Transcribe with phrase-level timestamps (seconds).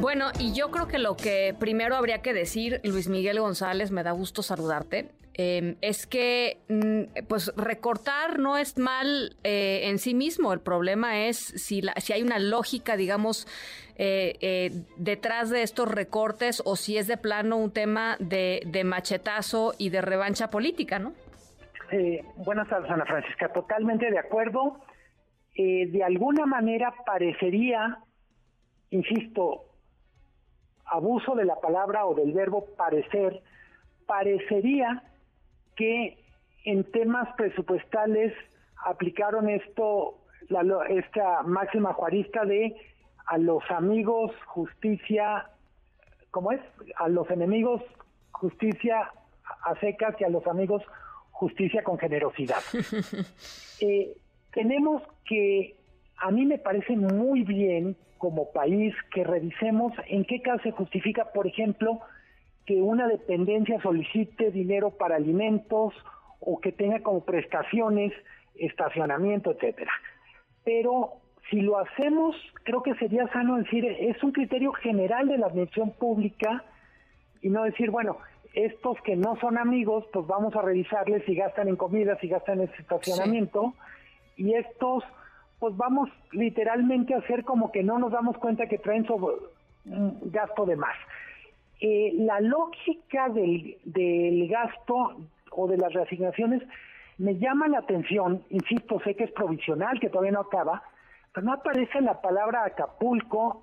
[0.00, 4.04] Bueno, y yo creo que lo que primero habría que decir, Luis Miguel González, me
[4.04, 10.14] da gusto saludarte, em, es que mm, pues recortar no es mal eh, en sí
[10.14, 10.52] mismo.
[10.52, 13.48] El problema es si, si hay una lógica, digamos,
[13.96, 18.84] eh, eh, detrás de estos recortes o si es de plano un tema de, de
[18.84, 21.12] machetazo y de revancha política, ¿no?
[22.36, 23.48] buenas tardes, Ana Francisca.
[23.48, 24.78] Totalmente de acuerdo.
[25.56, 27.98] de alguna manera parecería,
[28.90, 29.67] insisto,
[30.90, 33.42] abuso de la palabra o del verbo parecer,
[34.06, 35.02] parecería
[35.76, 36.18] que
[36.64, 38.32] en temas presupuestales
[38.84, 42.74] aplicaron esto, la, esta máxima juarista de
[43.26, 45.50] a los amigos justicia,
[46.30, 46.60] ¿cómo es?
[46.96, 47.82] A los enemigos
[48.32, 49.12] justicia
[49.64, 50.82] a secas y a los amigos
[51.30, 52.60] justicia con generosidad.
[53.80, 54.16] eh,
[54.52, 55.76] tenemos que,
[56.16, 61.32] a mí me parece muy bien como país que revisemos en qué caso se justifica,
[61.32, 62.00] por ejemplo,
[62.66, 65.94] que una dependencia solicite dinero para alimentos
[66.40, 68.12] o que tenga como prestaciones
[68.56, 69.92] estacionamiento, etcétera.
[70.64, 71.14] Pero
[71.50, 75.92] si lo hacemos, creo que sería sano decir, es un criterio general de la administración
[75.92, 76.64] pública
[77.40, 78.18] y no decir, bueno,
[78.52, 82.60] estos que no son amigos, pues vamos a revisarles si gastan en comida, si gastan
[82.60, 83.74] en estacionamiento,
[84.36, 85.04] y estos
[85.58, 89.36] pues vamos literalmente a hacer como que no nos damos cuenta que traen sobre
[89.86, 90.96] un gasto de más.
[91.80, 95.16] Eh, la lógica del, del gasto
[95.52, 96.62] o de las reasignaciones
[97.18, 100.82] me llama la atención, insisto, sé que es provisional, que todavía no acaba,
[101.32, 103.62] pero no aparece la palabra Acapulco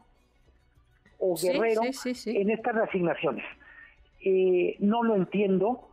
[1.20, 3.46] o Guerrero en estas reasignaciones.
[4.24, 5.90] Eh, no lo entiendo.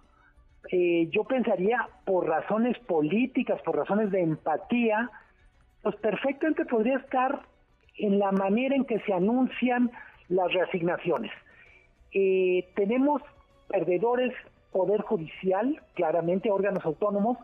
[0.71, 5.11] Eh, yo pensaría por razones políticas, por razones de empatía,
[5.83, 7.41] pues perfectamente podría estar
[7.99, 9.91] en la manera en que se anuncian
[10.29, 11.33] las reasignaciones.
[12.13, 13.23] Eh, tenemos
[13.69, 14.33] perdedores,
[14.71, 17.39] poder judicial, claramente órganos autónomos,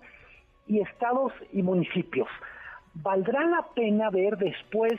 [0.67, 2.29] y estados y municipios.
[2.95, 4.93] Valdrá la pena ver después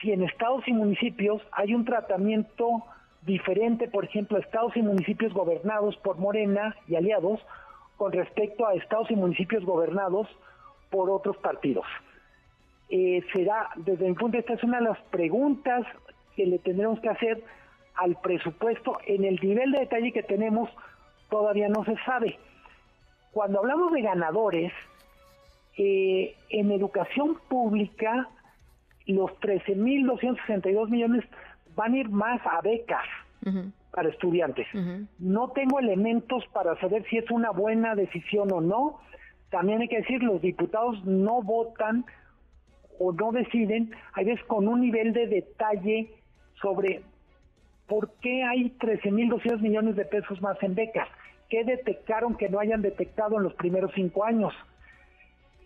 [0.00, 2.84] si en estados y municipios hay un tratamiento
[3.22, 7.40] diferente, por ejemplo, estados y municipios gobernados por Morena y aliados,
[7.96, 10.28] con respecto a estados y municipios gobernados
[10.90, 11.84] por otros partidos
[12.90, 15.86] eh, será, desde mi punto de vista, es una de las preguntas
[16.36, 17.42] que le tendremos que hacer
[17.96, 18.98] al presupuesto.
[19.06, 20.70] En el nivel de detalle que tenemos,
[21.28, 22.38] todavía no se sabe.
[23.32, 24.72] Cuando hablamos de ganadores,
[25.76, 28.28] eh, en educación pública,
[29.06, 31.24] los 13.262 millones
[31.76, 33.06] van a ir más a becas
[33.92, 34.66] para estudiantes.
[35.18, 38.98] No tengo elementos para saber si es una buena decisión o no.
[39.50, 42.04] También hay que decir, los diputados no votan
[42.98, 46.10] o no deciden, hay veces con un nivel de detalle
[46.60, 47.02] sobre
[47.86, 51.08] por qué hay 13.200 millones de pesos más en becas.
[51.48, 54.52] ¿Qué detectaron que no hayan detectado en los primeros cinco años?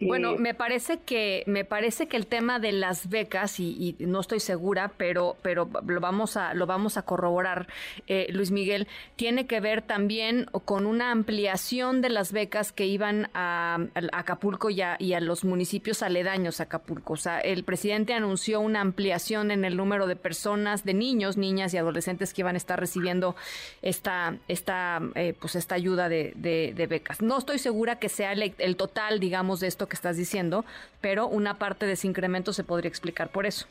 [0.07, 4.41] Bueno, me parece que me parece que el tema de las becas y, no estoy
[4.41, 7.69] segura, pero pero lo vamos a lo vamos a corroborar,
[8.07, 13.31] eh, Luis Miguel, tiene que ver también con una ampliación de las becas que iban
[13.35, 13.79] a,
[14.13, 17.15] Acapulco y a, y a, los municipios aledaños a Acapulco.
[17.15, 21.75] O sea, el presidente anunció una ampliación en el número de personas, de niños, niñas
[21.75, 23.37] y adolescentes que iban a estar recibiendo
[23.83, 27.23] esta esta eh, pues esta ayuda de, de, becas.
[27.23, 30.65] No estoy segura que sea el, el total, digamos, de esto que estás diciendo,
[31.03, 33.67] pero una parte de ese incremento se podría explicar por eso.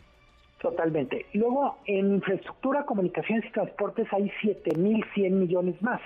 [0.61, 1.25] Totalmente.
[1.33, 5.99] Luego, en infraestructura, comunicaciones y transportes hay 7.100 millones más.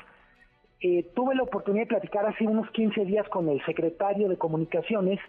[0.80, 5.20] Eh, tuve la oportunidad de platicar hace unos 15 días con el secretario de Comunicaciones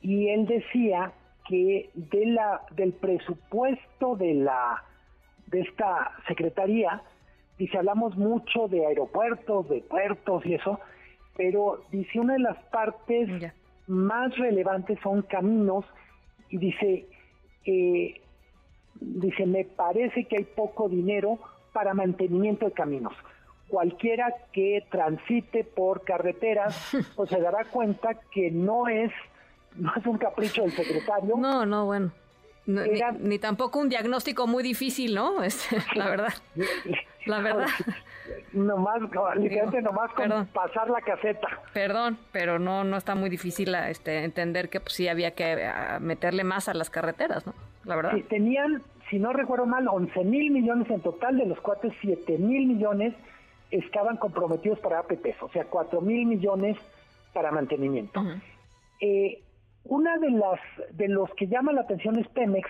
[0.00, 1.12] y él decía
[1.48, 4.84] que de la, del presupuesto de, la,
[5.48, 7.02] de esta secretaría,
[7.58, 10.78] dice, hablamos mucho de aeropuertos, de puertos y eso,
[11.36, 13.28] pero dice una de las partes
[13.86, 15.84] más relevantes son caminos
[16.48, 17.06] y dice,
[17.66, 18.20] eh,
[19.00, 21.38] dice, me parece que hay poco dinero
[21.72, 23.12] para mantenimiento de caminos.
[23.68, 29.12] Cualquiera que transite por carreteras, pues se dará cuenta que no es,
[29.74, 31.36] no es un capricho del secretario.
[31.36, 32.12] No, no, bueno.
[32.66, 35.42] ni, tampoco un diagnóstico muy difícil, ¿no?
[35.42, 36.34] Es, la verdad.
[37.26, 37.66] la verdad.
[38.52, 39.00] Nomás,
[39.36, 41.48] literalmente nomás con pasar la caseta.
[41.72, 46.44] Perdón, pero no no está muy difícil este, entender que pues, sí había que meterle
[46.44, 47.54] más a las carreteras, ¿no?
[47.84, 48.12] La verdad.
[48.14, 52.38] Sí, tenían, si no recuerdo mal, 11 mil millones en total, de los cuales 7
[52.38, 53.14] mil millones
[53.70, 56.76] estaban comprometidos para APPs, o sea, 4 mil millones
[57.32, 58.22] para mantenimiento.
[59.00, 59.42] eh,
[59.84, 60.60] una de las
[60.92, 62.68] de los que llama la atención es Pemex,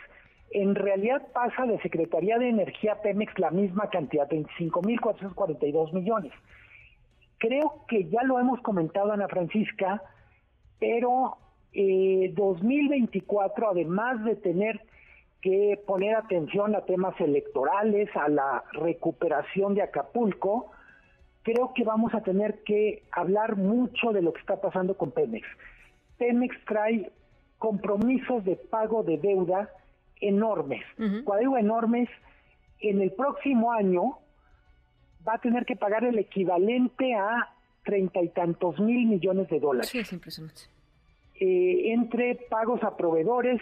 [0.55, 6.33] en realidad pasa de Secretaría de Energía Pemex la misma cantidad, 25.442 millones.
[7.39, 10.01] Creo que ya lo hemos comentado, Ana Francisca,
[10.79, 11.39] pero
[11.73, 14.81] eh, 2024, además de tener
[15.43, 20.71] que poner atención a temas electorales, a la recuperación de Acapulco,
[21.43, 25.49] creo que vamos a tener que hablar mucho de lo que está pasando con Pemex.
[26.17, 27.11] Pemex trae
[27.59, 29.69] compromisos de pago de deuda
[30.29, 30.85] enormes.
[30.97, 32.09] Cuando digo enormes,
[32.81, 34.19] en el próximo año
[35.27, 37.51] va a tener que pagar el equivalente a
[37.85, 39.91] treinta y tantos mil millones de dólares.
[39.91, 40.63] Sí, es impresionante.
[41.41, 43.61] Eh, entre pagos a proveedores,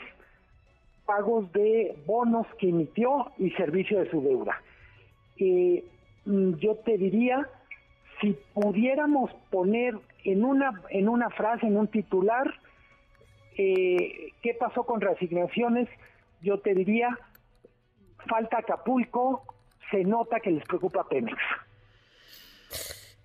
[1.06, 4.60] pagos de bonos que emitió y servicio de su deuda.
[5.38, 5.84] Eh,
[6.26, 7.48] mm, yo te diría,
[8.20, 12.54] si pudiéramos poner en una, en una frase, en un titular,
[13.56, 15.88] eh, qué pasó con reasignaciones,
[16.42, 17.16] yo te diría,
[18.28, 19.44] falta Acapulco,
[19.90, 21.38] se nota que les preocupa Pemex.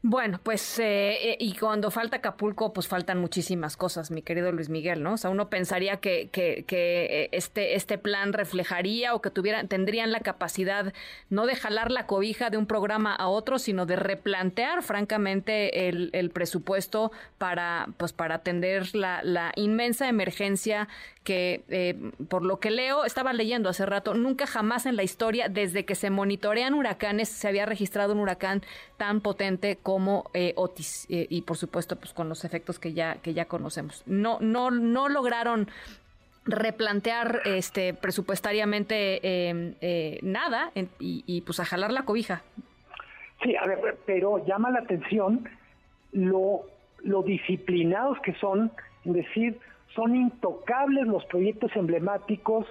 [0.03, 4.69] Bueno, pues eh, eh, y cuando falta Acapulco, pues faltan muchísimas cosas, mi querido Luis
[4.69, 5.13] Miguel, ¿no?
[5.13, 10.11] O sea, uno pensaría que, que, que este, este plan reflejaría o que tuvieran, tendrían
[10.11, 10.93] la capacidad
[11.31, 16.29] no de jalar la cobija de un programa a otro, sino de replantear, francamente, el,
[16.29, 20.87] presupuesto para, pues, para atender la, la inmensa emergencia
[21.27, 21.93] que eh,
[22.29, 25.93] por lo que leo, estaba leyendo hace rato, nunca jamás en la historia, desde que
[25.93, 28.63] se monitorean huracanes, se había registrado un huracán
[28.95, 33.21] tan potente como eh, Otis eh, y por supuesto pues con los efectos que ya
[33.21, 34.03] que ya conocemos.
[34.05, 35.69] No no no lograron
[36.43, 39.21] replantear este presupuestariamente
[40.23, 42.41] nada y, pues a jalar la cobija.
[43.41, 45.47] Sí, a ver, pero llama la atención
[46.11, 46.63] lo,
[47.01, 48.73] lo disciplinados que son,
[49.05, 49.57] en decir,
[49.95, 52.65] son intocables los proyectos emblemáticos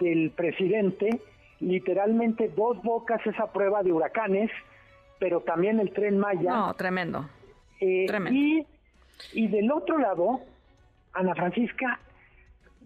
[0.00, 1.20] del presidente,
[1.60, 4.50] literalmente dos bocas esa prueba de huracanes,
[5.18, 6.50] pero también el tren Maya.
[6.50, 7.28] No, tremendo.
[7.80, 8.66] Eh, Y,
[9.32, 10.40] y del otro lado,
[11.12, 12.00] Ana Francisca,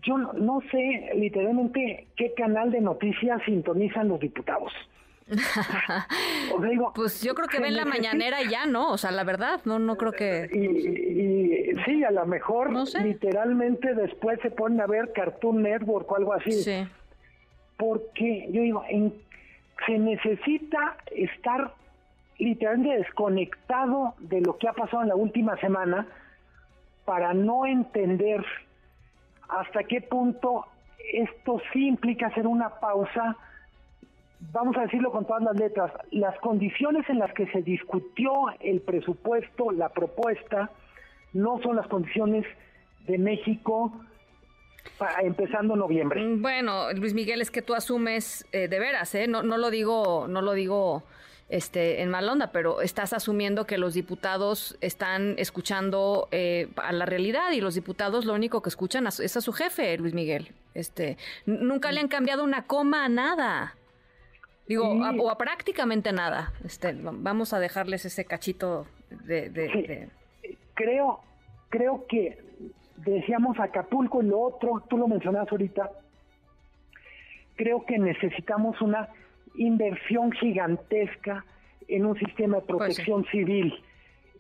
[0.03, 4.73] yo no sé literalmente qué canal de noticias sintonizan los diputados.
[6.95, 8.91] pues yo creo que ven la mañanera ya, ¿no?
[8.91, 10.49] O sea, la verdad, no no creo que...
[10.53, 16.35] Y, sí, a lo mejor literalmente después se ponen a ver Cartoon Network o algo
[16.35, 16.53] así.
[16.53, 16.87] Sí.
[17.77, 19.15] Porque yo digo, en,
[19.87, 21.73] se necesita estar
[22.43, 26.07] literalmente desconectado de lo que ha pasado en la última semana
[27.05, 28.45] para no entender
[29.49, 30.67] hasta qué punto
[31.13, 33.37] esto sí implica hacer una pausa
[34.53, 38.81] vamos a decirlo con todas las letras, las condiciones en las que se discutió el
[38.81, 40.71] presupuesto, la propuesta,
[41.33, 42.45] no son las condiciones
[43.07, 43.93] de México
[45.23, 46.21] empezando noviembre.
[46.21, 49.29] Mm, bueno, Luis Miguel, es que tú asumes eh, de veras, ¿eh?
[49.29, 51.05] No, no lo digo, no lo digo
[51.53, 57.05] este, en mal onda, pero estás asumiendo que los diputados están escuchando eh, a la
[57.05, 60.53] realidad y los diputados lo único que escuchan es a su jefe, Luis Miguel.
[60.73, 63.75] Este, nunca le han cambiado una coma a nada.
[64.67, 66.55] Digo, o a prácticamente nada.
[66.65, 70.09] Este, vamos a dejarles ese cachito de,
[70.73, 71.21] Creo,
[71.69, 72.43] creo que
[72.97, 75.91] decíamos Acapulco y lo otro, tú lo mencionas ahorita.
[77.57, 79.11] Creo que necesitamos una
[79.55, 81.45] inversión gigantesca
[81.89, 83.75] en un sistema de pues protección civil.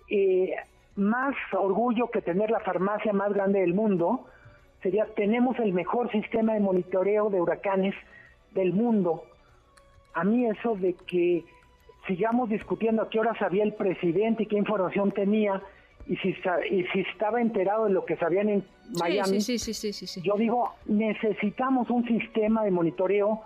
[0.08, 0.54] Eh,
[0.96, 4.26] más orgullo que tener la farmacia más grande del mundo
[4.82, 7.94] sería tenemos el mejor sistema de monitoreo de huracanes
[8.52, 9.24] del mundo.
[10.14, 11.44] A mí eso de que
[12.06, 15.62] sigamos discutiendo a qué hora sabía el presidente y qué información tenía
[16.06, 16.30] y si,
[16.70, 18.64] y si estaba enterado de lo que sabían en
[18.98, 23.40] Miami, sí, sí, sí, yo digo, necesitamos un sistema de monitoreo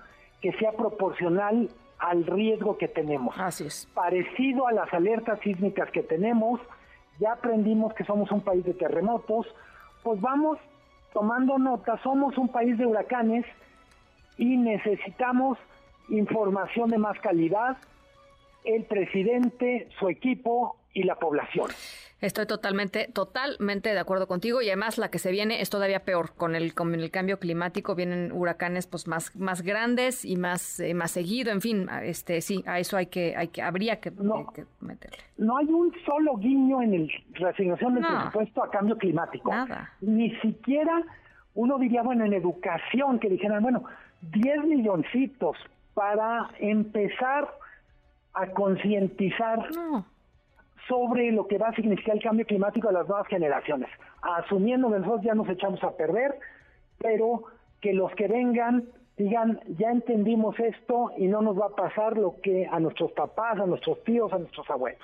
[0.46, 3.34] que sea proporcional al riesgo que tenemos.
[3.36, 3.88] Así es.
[3.94, 6.60] Parecido a las alertas sísmicas que tenemos,
[7.18, 9.48] ya aprendimos que somos un país de terremotos,
[10.04, 10.58] pues vamos
[11.12, 13.44] tomando nota, somos un país de huracanes
[14.38, 15.58] y necesitamos
[16.10, 17.76] información de más calidad,
[18.62, 21.70] el presidente, su equipo y la población.
[22.20, 26.32] Estoy totalmente, totalmente de acuerdo contigo y además la que se viene es todavía peor.
[26.35, 30.94] Con el, con el cambio climático vienen huracanes pues más, más grandes y más, eh,
[30.94, 31.52] más seguido.
[31.52, 34.12] En fin, este sí, a eso hay que, hay que, habría que,
[34.80, 35.18] meterle.
[35.37, 39.50] No hay un solo guiño en el reasignación del presupuesto a cambio climático.
[39.50, 39.92] Nada.
[40.00, 41.04] Ni siquiera
[41.54, 43.85] uno diría, bueno, en educación, que dijeran, bueno,
[44.23, 45.56] 10 milloncitos
[45.92, 47.50] para empezar
[48.32, 49.70] a concientizar.
[49.75, 50.15] No
[50.88, 53.88] sobre lo que va a significar el cambio climático a las nuevas generaciones,
[54.22, 56.38] asumiendo que nosotros ya nos echamos a perder,
[56.98, 57.44] pero
[57.80, 58.84] que los que vengan
[59.16, 63.58] digan, ya entendimos esto y no nos va a pasar lo que a nuestros papás,
[63.58, 65.00] a nuestros tíos, a nuestros abuelos.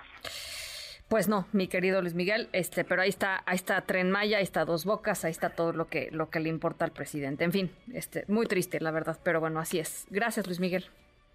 [1.08, 4.42] Pues no, mi querido Luis Miguel, este, pero ahí está, ahí está Tren Maya, ahí
[4.42, 7.44] está Dos Bocas, ahí está todo lo que, lo que le importa al presidente.
[7.44, 10.06] En fin, este, muy triste, la verdad, pero bueno, así es.
[10.10, 10.84] Gracias, Luis Miguel.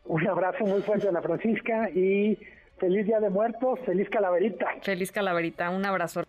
[0.06, 2.40] Un abrazo muy fuerte a la Francisca y
[2.80, 4.68] Feliz Día de Muertos, feliz calaverita.
[4.82, 6.24] Feliz calaverita, un abrazo.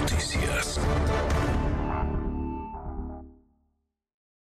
[0.00, 0.80] Noticias.